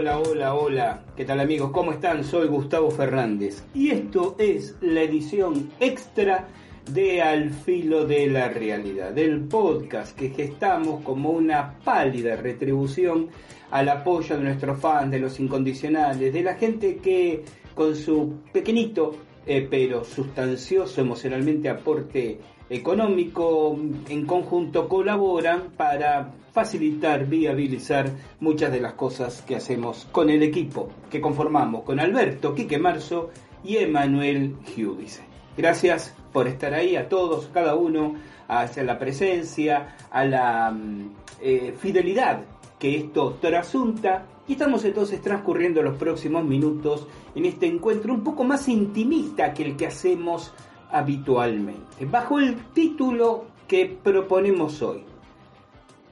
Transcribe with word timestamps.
Hola, 0.00 0.18
hola, 0.18 0.54
hola. 0.54 1.04
¿Qué 1.14 1.26
tal 1.26 1.40
amigos? 1.40 1.72
¿Cómo 1.72 1.92
están? 1.92 2.24
Soy 2.24 2.48
Gustavo 2.48 2.90
Fernández 2.90 3.62
y 3.74 3.90
esto 3.90 4.34
es 4.38 4.74
la 4.80 5.02
edición 5.02 5.72
extra 5.78 6.48
de 6.90 7.20
Al 7.20 7.50
filo 7.50 8.06
de 8.06 8.26
la 8.28 8.48
realidad, 8.48 9.12
del 9.12 9.40
podcast 9.40 10.16
que 10.18 10.30
gestamos 10.30 11.04
como 11.04 11.28
una 11.28 11.78
pálida 11.84 12.36
retribución 12.36 13.28
al 13.70 13.90
apoyo 13.90 14.38
de 14.38 14.44
nuestros 14.44 14.80
fans, 14.80 15.10
de 15.10 15.18
los 15.18 15.38
incondicionales, 15.38 16.32
de 16.32 16.42
la 16.44 16.54
gente 16.54 16.96
que 16.96 17.44
con 17.74 17.94
su 17.94 18.36
pequeñito 18.54 19.14
eh, 19.46 19.68
pero 19.70 20.02
sustancioso 20.04 21.02
emocionalmente 21.02 21.68
aporte 21.68 22.40
económico 22.70 23.76
en 24.08 24.24
conjunto 24.24 24.88
colaboran 24.88 25.72
para 25.76 26.30
facilitar, 26.52 27.26
viabilizar 27.26 28.10
muchas 28.38 28.72
de 28.72 28.80
las 28.80 28.94
cosas 28.94 29.42
que 29.42 29.56
hacemos 29.56 30.06
con 30.12 30.30
el 30.30 30.42
equipo 30.42 30.88
que 31.10 31.20
conformamos 31.20 31.82
con 31.82 31.98
Alberto 31.98 32.54
Quique 32.54 32.78
Marzo 32.78 33.30
y 33.64 33.76
Emanuel 33.76 34.56
Giudice. 34.64 35.22
Gracias 35.56 36.14
por 36.32 36.46
estar 36.46 36.72
ahí 36.72 36.94
a 36.94 37.08
todos, 37.08 37.48
cada 37.52 37.74
uno, 37.74 38.14
hacia 38.46 38.84
la 38.84 38.98
presencia, 38.98 39.96
a 40.10 40.24
la 40.24 40.70
mm, 40.70 41.10
eh, 41.40 41.74
fidelidad 41.78 42.40
que 42.78 42.96
esto 42.96 43.36
trasunta 43.40 44.26
y 44.48 44.52
estamos 44.52 44.84
entonces 44.84 45.20
transcurriendo 45.20 45.82
los 45.82 45.96
próximos 45.96 46.44
minutos 46.44 47.06
en 47.34 47.44
este 47.44 47.66
encuentro 47.66 48.14
un 48.14 48.24
poco 48.24 48.42
más 48.42 48.68
intimista 48.68 49.52
que 49.52 49.64
el 49.64 49.76
que 49.76 49.86
hacemos 49.86 50.52
habitualmente, 50.92 52.04
bajo 52.06 52.38
el 52.38 52.56
título 52.72 53.46
que 53.68 53.86
proponemos 53.86 54.82
hoy, 54.82 55.04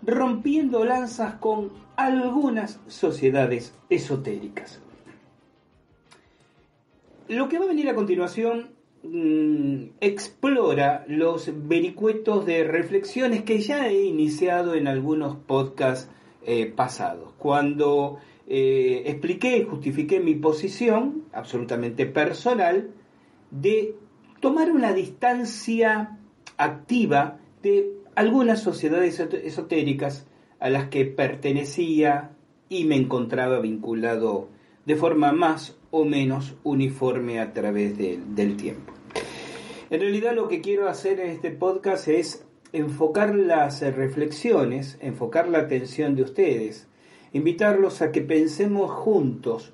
rompiendo 0.03 0.84
lanzas 0.84 1.34
con 1.34 1.71
algunas 1.97 2.81
sociedades 2.87 3.75
esotéricas. 3.91 4.81
Lo 7.28 7.49
que 7.49 7.59
va 7.59 7.65
a 7.65 7.69
venir 7.69 7.88
a 7.88 7.94
continuación 7.94 8.71
mm, 9.03 9.97
explora 10.00 11.05
los 11.09 11.50
vericuetos 11.69 12.47
de 12.47 12.65
reflexiones 12.65 13.43
que 13.43 13.61
ya 13.61 13.88
he 13.88 14.05
iniciado 14.05 14.75
en 14.75 14.87
algunos 14.87 15.37
podcasts 15.37 16.11
eh, 16.47 16.67
pasados, 16.67 17.33
cuando 17.37 18.19
eh, 18.47 19.03
expliqué 19.05 19.59
y 19.59 19.65
justifiqué 19.65 20.21
mi 20.21 20.37
posición 20.37 21.25
absolutamente 21.33 22.06
personal 22.06 22.91
de 23.50 23.94
tomar 24.41 24.71
una 24.71 24.93
distancia 24.93 26.19
activa 26.56 27.38
de 27.62 27.93
algunas 28.15 28.60
sociedades 28.60 29.21
esotéricas 29.21 30.26
a 30.60 30.71
las 30.71 30.88
que 30.88 31.04
pertenecía 31.04 32.31
y 32.69 32.84
me 32.84 32.97
encontraba 32.97 33.60
vinculado 33.60 34.49
de 34.84 34.97
forma 34.97 35.32
más 35.32 35.76
o 35.91 36.04
menos 36.04 36.56
uniforme 36.65 37.41
a 37.41 37.53
través 37.53 37.97
del 37.97 38.56
tiempo. 38.56 38.93
En 39.91 40.00
realidad 40.00 40.34
lo 40.34 40.49
que 40.49 40.60
quiero 40.60 40.88
hacer 40.88 41.20
en 41.20 41.31
este 41.31 41.50
podcast 41.50 42.09
es 42.09 42.44
enfocar 42.72 43.34
las 43.34 43.81
reflexiones, 43.81 44.99
enfocar 45.00 45.49
la 45.49 45.60
atención 45.60 46.15
de 46.15 46.22
ustedes, 46.22 46.88
invitarlos 47.32 48.03
a 48.03 48.12
que 48.12 48.20
pensemos 48.20 48.91
juntos, 48.91 49.72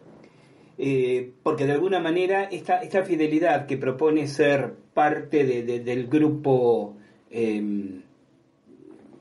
eh, 0.78 1.32
porque 1.42 1.66
de 1.66 1.72
alguna 1.72 2.00
manera 2.00 2.44
esta, 2.44 2.78
esta 2.78 3.02
fidelidad 3.02 3.66
que 3.66 3.76
propone 3.76 4.26
ser 4.26 4.74
parte 4.92 5.44
del 5.44 6.06
grupo, 6.06 6.96
em, 7.30 8.02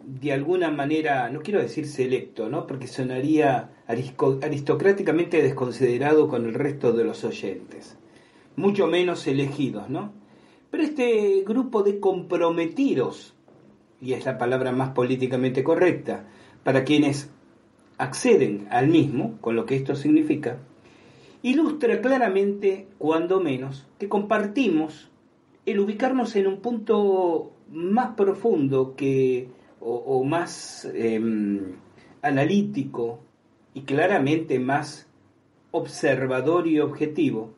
de 0.05 0.33
alguna 0.33 0.69
manera, 0.69 1.29
no 1.29 1.41
quiero 1.41 1.61
decir 1.61 1.87
selecto, 1.87 2.49
¿no? 2.49 2.67
porque 2.67 2.87
sonaría 2.87 3.69
aristocráticamente 3.87 5.41
desconsiderado 5.41 6.27
con 6.27 6.45
el 6.45 6.53
resto 6.53 6.93
de 6.93 7.03
los 7.03 7.23
oyentes, 7.23 7.97
mucho 8.55 8.87
menos 8.87 9.25
elegidos, 9.27 9.89
¿no? 9.89 10.13
Pero 10.69 10.83
este 10.83 11.43
grupo 11.45 11.83
de 11.83 11.99
comprometidos 11.99 13.35
y 14.03 14.13
es 14.13 14.25
la 14.25 14.37
palabra 14.37 14.73
más 14.73 14.89
políticamente 14.89 15.63
correcta, 15.63 16.25
para 16.63 16.83
quienes 16.83 17.29
acceden 17.97 18.67
al 18.69 18.89
mismo, 18.89 19.37
con 19.39 19.55
lo 19.55 19.65
que 19.65 19.77
esto 19.77 19.95
significa, 19.95 20.57
ilustra 21.43 22.01
claramente, 22.01 22.87
cuando 22.97 23.39
menos, 23.39 23.85
que 23.99 24.09
compartimos 24.09 25.11
el 25.65 25.79
ubicarnos 25.79 26.35
en 26.35 26.47
un 26.47 26.57
punto 26.57 27.51
más 27.69 28.15
profundo 28.15 28.95
que, 28.95 29.49
o, 29.79 30.23
más 30.23 30.89
em, 30.93 31.75
analítico 32.21 33.19
y 33.73 33.81
claramente 33.81 34.59
más 34.59 35.07
observador 35.71 36.67
y 36.67 36.79
objetivo 36.79 37.51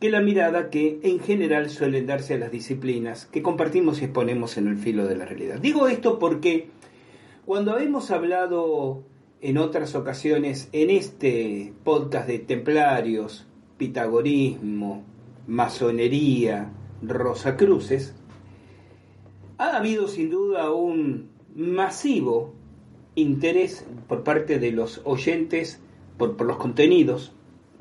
que 0.00 0.10
la 0.10 0.20
mirada 0.20 0.70
que 0.70 0.98
en 1.02 1.20
general 1.20 1.68
suelen 1.68 2.06
darse 2.06 2.34
a 2.34 2.38
las 2.38 2.50
disciplinas 2.50 3.26
que 3.26 3.42
compartimos 3.42 4.00
y 4.00 4.06
exponemos 4.06 4.56
en 4.56 4.66
el 4.66 4.78
filo 4.78 5.06
de 5.06 5.16
la 5.16 5.26
realidad. 5.26 5.58
Digo 5.60 5.88
esto 5.88 6.18
porque 6.18 6.68
cuando 7.44 7.78
hemos 7.78 8.10
hablado 8.10 9.02
en 9.42 9.58
otras 9.58 9.94
ocasiones 9.94 10.68
en 10.72 10.90
este 10.90 11.72
podcast 11.82 12.26
de 12.26 12.38
templarios, 12.40 13.46
pitagorismo, 13.78 15.02
masonería, 15.46 16.70
rosacruces, 17.02 18.14
ha 19.58 19.76
habido 19.76 20.08
sin 20.08 20.30
duda 20.30 20.70
un 20.72 21.30
masivo 21.54 22.52
interés 23.14 23.86
por 24.08 24.22
parte 24.22 24.58
de 24.58 24.72
los 24.72 25.00
oyentes 25.04 25.80
por, 26.16 26.36
por 26.36 26.46
los 26.46 26.58
contenidos 26.58 27.32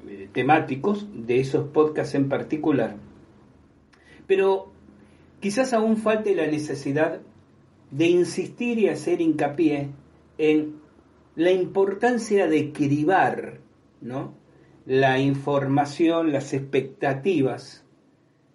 eh, 0.08 0.30
temáticos 0.32 1.08
de 1.14 1.40
esos 1.42 1.68
podcasts 1.70 2.16
en 2.16 2.30
particular. 2.30 2.96
Pero 4.28 4.72
quizás 5.42 5.74
aún 5.74 5.98
falte 5.98 6.36
la 6.36 6.48
necesidad 6.48 7.20
de 7.92 8.08
insistir 8.08 8.80
y 8.80 8.88
hacer 8.88 9.20
hincapié 9.20 9.90
en 10.38 10.79
la 11.40 11.54
importancia 11.54 12.48
de 12.48 12.74
cribar 12.74 13.60
¿no? 14.02 14.34
la 14.86 15.20
información, 15.20 16.34
las 16.34 16.52
expectativas 16.54 17.86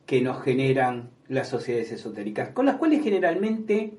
que 0.04 0.20
nos 0.20 0.42
generan 0.42 1.08
las 1.26 1.48
sociedades 1.48 1.92
esotéricas, 1.92 2.50
con 2.50 2.66
las 2.66 2.76
cuales 2.76 3.02
generalmente 3.02 3.94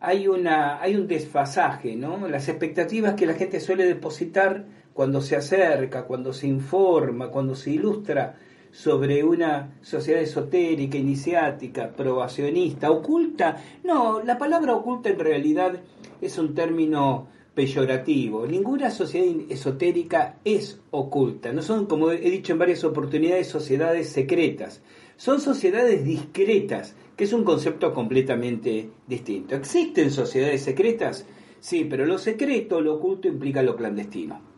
hay, 0.00 0.28
una, 0.28 0.82
hay 0.82 0.96
un 0.96 1.06
desfasaje, 1.08 1.96
¿no? 1.96 2.28
las 2.28 2.50
expectativas 2.50 3.14
que 3.14 3.24
la 3.24 3.32
gente 3.32 3.58
suele 3.58 3.86
depositar 3.86 4.66
cuando 4.92 5.22
se 5.22 5.36
acerca, 5.36 6.04
cuando 6.04 6.34
se 6.34 6.46
informa, 6.46 7.30
cuando 7.30 7.54
se 7.54 7.70
ilustra 7.70 8.36
sobre 8.70 9.24
una 9.24 9.78
sociedad 9.80 10.20
esotérica, 10.20 10.98
iniciática, 10.98 11.88
probacionista, 11.88 12.90
oculta. 12.90 13.56
No, 13.82 14.22
la 14.22 14.36
palabra 14.36 14.74
oculta 14.74 15.08
en 15.08 15.18
realidad 15.18 15.80
es 16.20 16.36
un 16.36 16.54
término 16.54 17.39
peyorativo. 17.54 18.46
Ninguna 18.46 18.90
sociedad 18.90 19.26
esotérica 19.48 20.36
es 20.44 20.80
oculta. 20.90 21.52
No 21.52 21.62
son, 21.62 21.86
como 21.86 22.10
he 22.10 22.30
dicho 22.30 22.52
en 22.52 22.58
varias 22.58 22.84
oportunidades, 22.84 23.48
sociedades 23.48 24.08
secretas. 24.08 24.82
Son 25.16 25.40
sociedades 25.40 26.04
discretas, 26.04 26.94
que 27.16 27.24
es 27.24 27.32
un 27.32 27.44
concepto 27.44 27.92
completamente 27.92 28.90
distinto. 29.06 29.54
¿Existen 29.54 30.10
sociedades 30.10 30.62
secretas? 30.62 31.26
Sí, 31.60 31.84
pero 31.84 32.06
lo 32.06 32.18
secreto, 32.18 32.80
lo 32.80 32.94
oculto 32.94 33.28
implica 33.28 33.62
lo 33.62 33.76
clandestino 33.76 34.50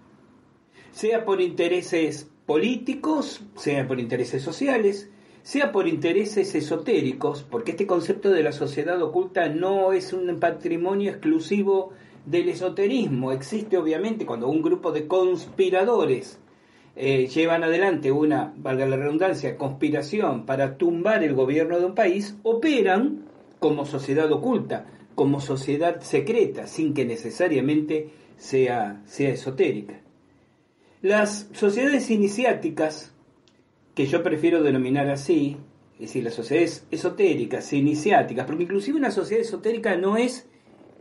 sea 0.93 1.25
por 1.25 1.41
intereses 1.41 2.31
políticos, 2.47 3.43
sea 3.57 3.89
por 3.89 3.99
intereses 3.99 4.43
sociales, 4.43 5.11
sea 5.43 5.73
por 5.73 5.89
intereses 5.89 6.55
esotéricos, 6.55 7.43
porque 7.43 7.73
este 7.73 7.87
concepto 7.87 8.31
de 8.31 8.43
la 8.43 8.53
sociedad 8.53 9.03
oculta 9.03 9.49
no 9.49 9.93
es 9.93 10.13
un 10.13 10.39
patrimonio 10.39 11.11
exclusivo 11.11 11.93
del 12.27 12.49
esoterismo. 12.49 13.33
Existe 13.33 13.77
obviamente 13.77 14.27
cuando 14.27 14.49
un 14.49 14.63
grupo 14.63 14.93
de 14.93 15.07
conspiradores 15.07 16.39
eh, 16.95 17.27
llevan 17.27 17.65
adelante 17.65 18.13
una, 18.13 18.53
valga 18.57 18.87
la 18.87 18.97
redundancia, 18.97 19.57
conspiración 19.57 20.45
para 20.45 20.77
tumbar 20.77 21.25
el 21.25 21.35
gobierno 21.35 21.79
de 21.79 21.87
un 21.87 21.95
país, 21.95 22.37
operan 22.43 23.25
como 23.59 23.87
sociedad 23.87 24.31
oculta, 24.31 24.87
como 25.15 25.41
sociedad 25.41 26.01
secreta, 26.01 26.67
sin 26.67 26.95
que 26.95 27.05
necesariamente 27.05 28.11
sea, 28.37 29.03
sea 29.07 29.31
esotérica. 29.31 30.01
Las 31.01 31.49
sociedades 31.53 32.11
iniciáticas, 32.11 33.15
que 33.95 34.07
yo 34.07 34.23
prefiero 34.23 34.63
denominar 34.63 35.09
así, 35.09 35.57
es 35.95 36.01
decir, 36.09 36.25
las 36.25 36.35
sociedades 36.35 36.87
esotéricas, 36.91 37.73
iniciáticas, 37.73 38.47
porque 38.47 38.65
inclusive 38.65 38.99
una 38.99 39.11
sociedad 39.11 39.43
esotérica 39.43 39.97
no 39.97 40.17
es 40.17 40.49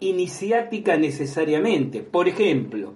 iniciática 0.01 0.97
necesariamente. 0.97 2.01
Por 2.01 2.27
ejemplo, 2.27 2.95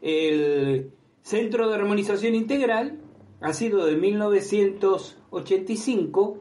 el 0.00 0.92
Centro 1.22 1.68
de 1.68 1.74
Armonización 1.74 2.34
Integral 2.34 3.02
ha 3.40 3.52
sido 3.52 3.84
de 3.84 3.96
1985 3.96 6.38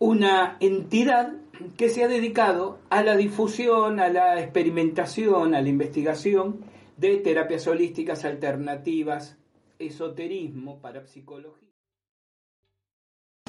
una 0.00 0.56
entidad 0.58 1.34
que 1.76 1.88
se 1.88 2.02
ha 2.02 2.08
dedicado 2.08 2.80
a 2.90 3.04
la 3.04 3.16
difusión, 3.16 4.00
a 4.00 4.08
la 4.08 4.40
experimentación, 4.40 5.54
a 5.54 5.62
la 5.62 5.68
investigación 5.68 6.64
de 6.96 7.18
terapias 7.18 7.68
holísticas 7.68 8.24
alternativas, 8.24 9.38
esoterismo, 9.78 10.80
parapsicología. 10.80 11.68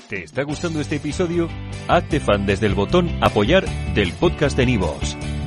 ¿Te 0.10 0.24
está 0.24 0.44
gustando 0.44 0.82
este 0.82 0.98
episodio? 0.98 1.48
Hazte 1.88 2.20
fan 2.20 2.46
desde 2.46 2.68
el 2.68 2.76
botón 2.76 3.10
apoyar 3.22 3.64
del 3.96 4.12
podcast 4.14 4.58
de 4.58 4.66
Nivos. 4.66 5.16